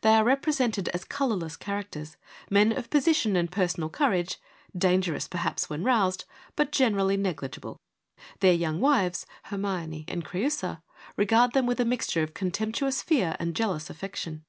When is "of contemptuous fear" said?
12.24-13.36